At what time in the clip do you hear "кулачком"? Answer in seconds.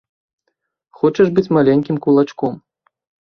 2.05-2.57